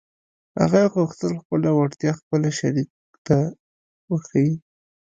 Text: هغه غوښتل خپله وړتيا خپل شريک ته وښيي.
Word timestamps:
هغه 0.61 0.81
غوښتل 0.95 1.31
خپله 1.41 1.69
وړتيا 1.73 2.11
خپل 2.19 2.41
شريک 2.59 2.89
ته 3.27 3.37
وښيي. 4.09 4.53